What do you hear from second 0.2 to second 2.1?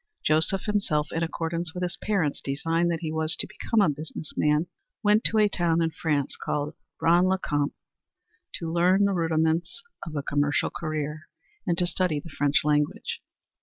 Joseph himself, in accordance with his